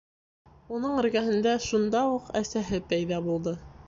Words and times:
Уның 0.77 0.95
эргәһендә 1.01 1.53
шунда 1.65 2.01
уҡ 2.13 2.31
әсәһе 2.41 2.81
пәйҙә 2.95 3.21
булды. 3.29 3.55